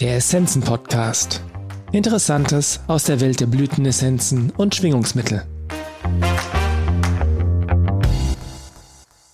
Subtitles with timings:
[0.00, 1.44] Der Essenzen Podcast.
[1.92, 5.46] Interessantes aus der Welt der Blütenessenzen und Schwingungsmittel.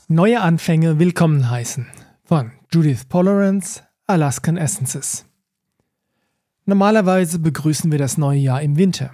[0.08, 1.87] Neue Anfänge willkommen heißen
[2.24, 5.24] von Judith Polarance, Alaskan Essences.
[6.65, 9.12] Normalerweise begrüßen wir das neue Jahr im Winter.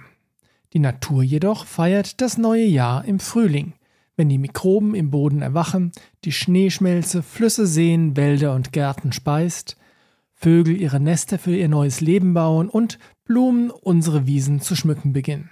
[0.73, 3.73] Die Natur jedoch feiert das neue Jahr im Frühling,
[4.15, 5.91] wenn die Mikroben im Boden erwachen,
[6.25, 9.77] die Schneeschmelze Flüsse, Seen, Wälder und Gärten speist,
[10.43, 15.49] Vögel ihre Nester für ihr neues Leben bauen und Blumen unsere Wiesen zu schmücken beginnen.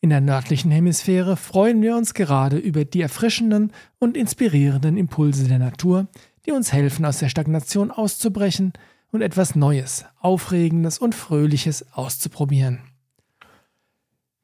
[0.00, 5.58] In der nördlichen Hemisphäre freuen wir uns gerade über die erfrischenden und inspirierenden Impulse der
[5.58, 6.08] Natur,
[6.46, 8.72] die uns helfen, aus der Stagnation auszubrechen
[9.12, 12.78] und etwas Neues, Aufregendes und Fröhliches auszuprobieren.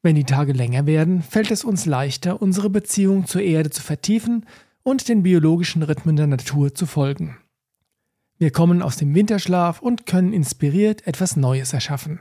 [0.03, 4.45] Wenn die Tage länger werden, fällt es uns leichter, unsere Beziehung zur Erde zu vertiefen
[4.83, 7.37] und den biologischen Rhythmen der Natur zu folgen.
[8.39, 12.19] Wir kommen aus dem Winterschlaf und können inspiriert etwas Neues erschaffen.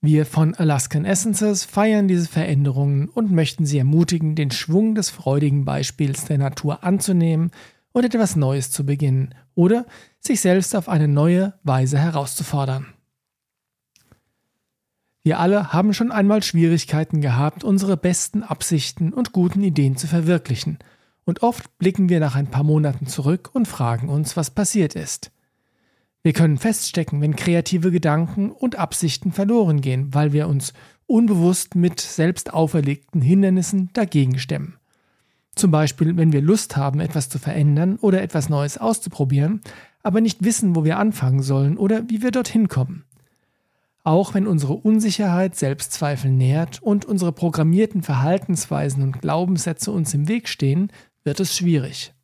[0.00, 5.64] Wir von Alaskan Essences feiern diese Veränderungen und möchten Sie ermutigen, den Schwung des freudigen
[5.64, 7.50] Beispiels der Natur anzunehmen
[7.92, 9.86] und etwas Neues zu beginnen oder
[10.20, 12.86] sich selbst auf eine neue Weise herauszufordern.
[15.22, 20.78] Wir alle haben schon einmal Schwierigkeiten gehabt, unsere besten Absichten und guten Ideen zu verwirklichen,
[21.26, 25.32] und oft blicken wir nach ein paar Monaten zurück und fragen uns, was passiert ist.
[26.22, 30.72] Wir können feststecken, wenn kreative Gedanken und Absichten verloren gehen, weil wir uns
[31.06, 34.78] unbewusst mit selbst auferlegten Hindernissen dagegen stemmen.
[35.54, 39.60] Zum Beispiel, wenn wir Lust haben, etwas zu verändern oder etwas Neues auszuprobieren,
[40.02, 43.04] aber nicht wissen, wo wir anfangen sollen oder wie wir dorthin kommen.
[44.04, 50.48] Auch wenn unsere Unsicherheit Selbstzweifel nährt und unsere programmierten Verhaltensweisen und Glaubenssätze uns im Weg
[50.48, 50.92] stehen,
[51.26, 52.14] wird es schwierig.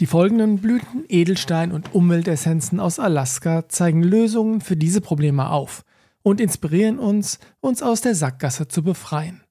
[0.00, 5.82] Die folgenden Blüten, Edelstein und Umweltessenzen aus Alaska zeigen Lösungen für diese Probleme auf
[6.22, 9.42] und inspirieren uns, uns aus der Sackgasse zu befreien.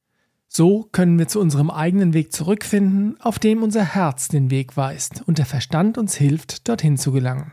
[0.47, 5.21] So können wir zu unserem eigenen Weg zurückfinden, auf dem unser Herz den Weg weist
[5.27, 7.51] und der Verstand uns hilft, dorthin zu gelangen.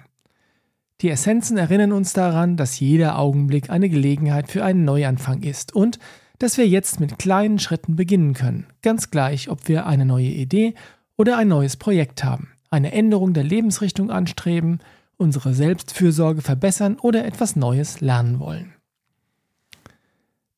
[1.00, 5.98] Die Essenzen erinnern uns daran, dass jeder Augenblick eine Gelegenheit für einen Neuanfang ist und
[6.38, 10.74] dass wir jetzt mit kleinen Schritten beginnen können, ganz gleich, ob wir eine neue Idee
[11.16, 14.80] oder ein neues Projekt haben, eine Änderung der Lebensrichtung anstreben,
[15.16, 18.74] unsere Selbstfürsorge verbessern oder etwas Neues lernen wollen.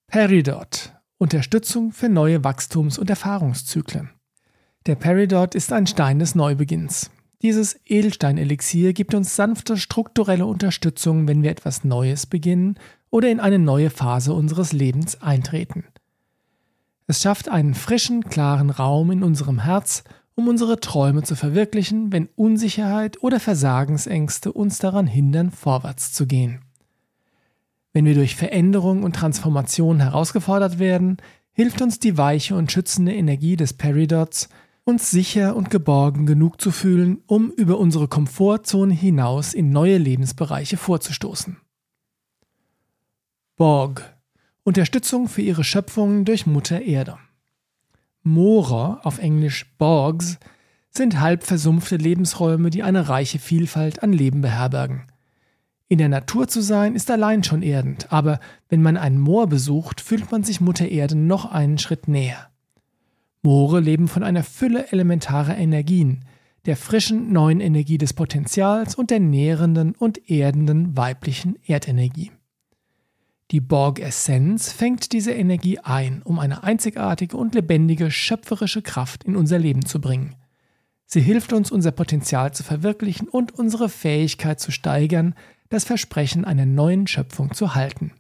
[0.07, 4.11] Peridot Unterstützung für neue Wachstums- und Erfahrungszyklen.
[4.85, 7.11] Der Peridot ist ein Stein des Neubeginns.
[7.41, 12.79] Dieses Edelsteinelixier gibt uns sanfte strukturelle Unterstützung, wenn wir etwas Neues beginnen
[13.11, 15.85] oder in eine neue Phase unseres Lebens eintreten.
[17.07, 20.03] Es schafft einen frischen, klaren Raum in unserem Herz,
[20.35, 26.61] um unsere Träume zu verwirklichen, wenn Unsicherheit oder Versagensängste uns daran hindern, vorwärts zu gehen.
[27.93, 31.17] Wenn wir durch Veränderung und Transformation herausgefordert werden,
[31.53, 34.51] hilft uns die weiche und schützende Energie des Peridots,
[34.85, 40.77] uns sicher und geborgen genug zu fühlen, um über unsere Komfortzone hinaus in neue Lebensbereiche
[40.77, 41.57] vorzustoßen.
[43.57, 44.15] Borg
[44.65, 47.17] Unterstützung für ihre Schöpfungen durch Mutter Erde.
[48.23, 50.39] Moore, auf Englisch Borgs,
[50.91, 55.05] sind halb versumpfte Lebensräume, die eine reiche Vielfalt an Leben beherbergen.
[55.89, 60.03] In der Natur zu sein, ist allein schon erdend, aber wenn man ein Moor besucht,
[60.03, 62.51] fühlt man sich Mutter Erde noch einen Schritt näher.
[63.41, 66.27] Moore leben von einer Fülle elementarer Energien,
[66.67, 72.33] der frischen neuen Energie des Potenzials und der nährenden und erdenden weiblichen Erdenergie.
[73.53, 79.59] Die Borg-Essenz fängt diese Energie ein, um eine einzigartige und lebendige schöpferische Kraft in unser
[79.59, 80.35] Leben zu bringen.
[81.07, 85.35] Sie hilft uns, unser Potenzial zu verwirklichen und unsere Fähigkeit zu steigern,
[85.69, 88.13] das Versprechen einer neuen Schöpfung zu halten.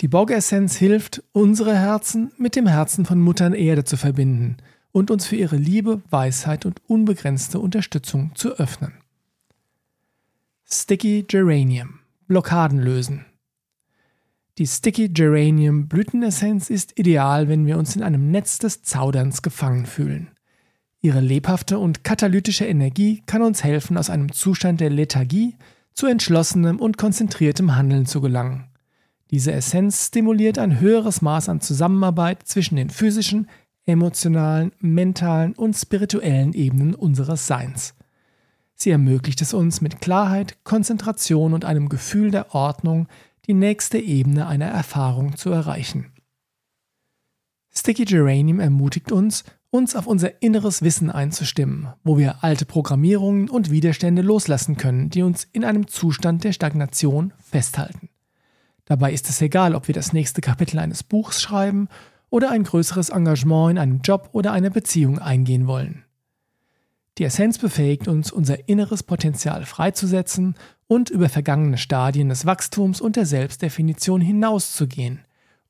[0.00, 4.56] Die Borgessenz hilft, unsere Herzen mit dem Herzen von Mutter Erde zu verbinden
[4.90, 8.94] und uns für ihre Liebe, Weisheit und unbegrenzte Unterstützung zu öffnen.
[10.68, 13.26] Sticky Geranium Blockaden lösen.
[14.56, 19.84] Die Sticky Geranium Blütenessenz ist ideal, wenn wir uns in einem Netz des Zauderns gefangen
[19.84, 20.30] fühlen.
[21.00, 25.56] Ihre lebhafte und katalytische Energie kann uns helfen, aus einem Zustand der Lethargie
[25.92, 28.68] zu entschlossenem und konzentriertem Handeln zu gelangen.
[29.32, 33.48] Diese Essenz stimuliert ein höheres Maß an Zusammenarbeit zwischen den physischen,
[33.86, 37.94] emotionalen, mentalen und spirituellen Ebenen unseres Seins.
[38.76, 43.08] Sie ermöglicht es uns mit Klarheit, Konzentration und einem Gefühl der Ordnung,
[43.46, 46.12] die nächste Ebene einer Erfahrung zu erreichen.
[47.70, 53.70] Sticky Geranium ermutigt uns, uns auf unser inneres Wissen einzustimmen, wo wir alte Programmierungen und
[53.70, 58.08] Widerstände loslassen können, die uns in einem Zustand der Stagnation festhalten.
[58.84, 61.88] Dabei ist es egal, ob wir das nächste Kapitel eines Buchs schreiben
[62.30, 66.04] oder ein größeres Engagement in einem Job oder einer Beziehung eingehen wollen.
[67.18, 70.54] Die Essenz befähigt uns, unser inneres Potenzial freizusetzen
[70.86, 75.20] und über vergangene Stadien des Wachstums und der Selbstdefinition hinauszugehen,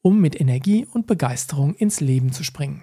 [0.02, 2.82] um mit Energie und Begeisterung ins Leben zu springen.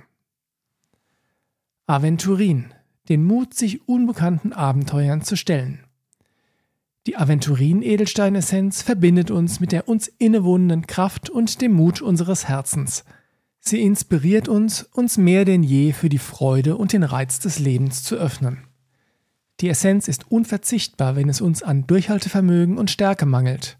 [1.87, 2.73] Aventurin,
[3.09, 5.83] den Mut, sich unbekannten Abenteuern zu stellen.
[7.07, 13.03] Die Aventurin-Edelsteinessenz verbindet uns mit der uns innewohnenden Kraft und dem Mut unseres Herzens.
[13.59, 18.03] Sie inspiriert uns, uns mehr denn je für die Freude und den Reiz des Lebens
[18.03, 18.70] zu öffnen.
[19.61, 23.77] Die Essenz ist unverzichtbar, wenn es uns an Durchhaltevermögen und Stärke mangelt.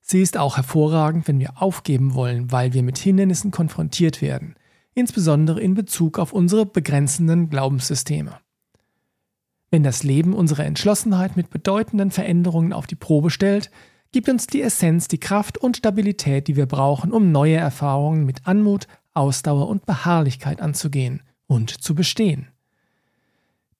[0.00, 4.56] Sie ist auch hervorragend, wenn wir aufgeben wollen, weil wir mit Hindernissen konfrontiert werden,
[4.94, 8.40] insbesondere in Bezug auf unsere begrenzenden Glaubenssysteme.
[9.70, 13.70] Wenn das Leben unsere Entschlossenheit mit bedeutenden Veränderungen auf die Probe stellt,
[14.10, 18.48] gibt uns die Essenz die Kraft und Stabilität, die wir brauchen, um neue Erfahrungen mit
[18.48, 22.51] Anmut, Ausdauer und Beharrlichkeit anzugehen und zu bestehen.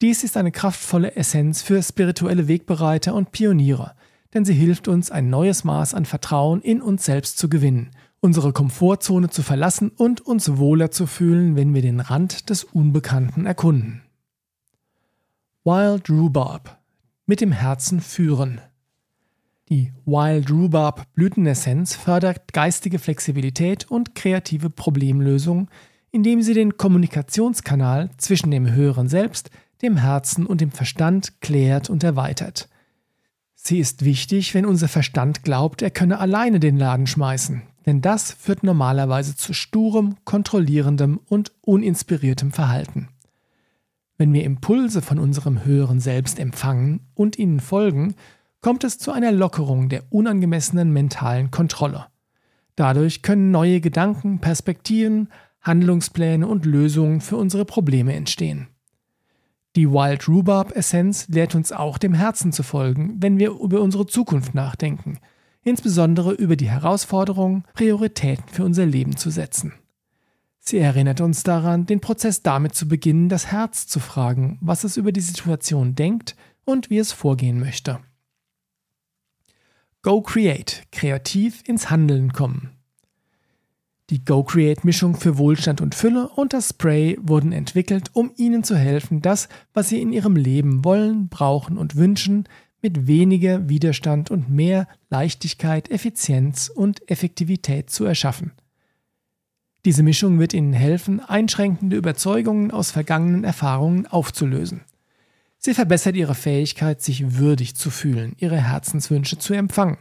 [0.02, 3.94] Dies ist eine kraftvolle Essenz für spirituelle Wegbereiter und Pioniere,
[4.34, 8.52] denn sie hilft uns, ein neues Maß an Vertrauen in uns selbst zu gewinnen, unsere
[8.52, 14.02] Komfortzone zu verlassen und uns wohler zu fühlen, wenn wir den Rand des Unbekannten erkunden.
[15.62, 16.80] Wild Rhubarb
[17.26, 18.60] mit dem Herzen führen.
[19.68, 25.70] Die Wild Rhubarb Blütenessenz fördert geistige Flexibilität und kreative Problemlösung,
[26.10, 29.50] indem sie den Kommunikationskanal zwischen dem höheren Selbst,
[29.82, 32.68] dem Herzen und dem Verstand klärt und erweitert.
[33.54, 38.32] Sie ist wichtig, wenn unser Verstand glaubt, er könne alleine den Laden schmeißen, denn das
[38.32, 43.08] führt normalerweise zu sturem, kontrollierendem und uninspiriertem Verhalten.
[44.18, 48.14] Wenn wir Impulse von unserem höheren Selbst empfangen und ihnen folgen,
[48.60, 52.06] kommt es zu einer Lockerung der unangemessenen mentalen Kontrolle.
[52.76, 55.28] Dadurch können neue Gedanken, Perspektiven,
[55.60, 58.68] Handlungspläne und Lösungen für unsere Probleme entstehen.
[59.74, 64.06] Die Wild Rhubarb Essenz lehrt uns auch dem Herzen zu folgen, wenn wir über unsere
[64.06, 65.18] Zukunft nachdenken,
[65.62, 69.72] insbesondere über die Herausforderungen, Prioritäten für unser Leben zu setzen.
[70.58, 74.98] Sie erinnert uns daran, den Prozess damit zu beginnen, das Herz zu fragen, was es
[74.98, 77.98] über die Situation denkt und wie es vorgehen möchte.
[80.02, 82.76] Go Create, kreativ ins Handeln kommen.
[84.10, 88.64] Die Go Create Mischung für Wohlstand und Fülle und das Spray wurden entwickelt, um Ihnen
[88.64, 92.48] zu helfen, das, was Sie in Ihrem Leben wollen, brauchen und wünschen,
[92.82, 98.52] mit weniger Widerstand und mehr Leichtigkeit, Effizienz und Effektivität zu erschaffen.
[99.84, 104.82] Diese Mischung wird Ihnen helfen, einschränkende Überzeugungen aus vergangenen Erfahrungen aufzulösen.
[105.58, 109.98] Sie verbessert Ihre Fähigkeit, sich würdig zu fühlen, Ihre Herzenswünsche zu empfangen.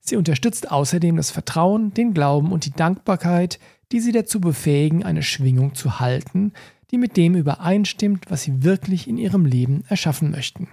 [0.00, 3.58] Sie unterstützt außerdem das Vertrauen, den Glauben und die Dankbarkeit,
[3.92, 6.52] die Sie dazu befähigen, eine Schwingung zu halten,
[6.90, 10.68] die mit dem übereinstimmt, was Sie wirklich in Ihrem Leben erschaffen möchten.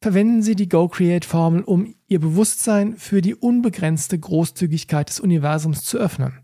[0.00, 6.42] Verwenden Sie die Go-Create-Formel, um Ihr Bewusstsein für die unbegrenzte Großzügigkeit des Universums zu öffnen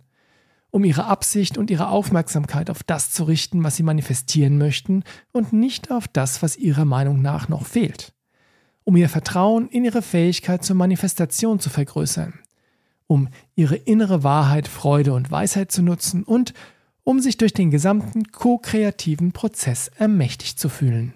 [0.70, 5.53] um ihre Absicht und ihre Aufmerksamkeit auf das zu richten, was sie manifestieren möchten und
[5.53, 8.12] nicht auf das, was ihrer Meinung nach noch fehlt.
[8.88, 12.32] Um ihr Vertrauen in ihre Fähigkeit zur Manifestation zu vergrößern.
[13.06, 16.55] Um ihre innere Wahrheit, Freude und Weisheit zu nutzen und
[17.05, 21.13] um sich durch den gesamten ko-kreativen Prozess ermächtigt zu fühlen.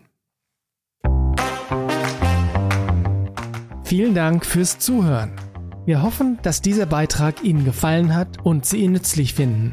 [3.85, 5.33] Vielen Dank fürs Zuhören.
[5.87, 9.73] Wir hoffen, dass dieser Beitrag Ihnen gefallen hat und Sie ihn nützlich finden.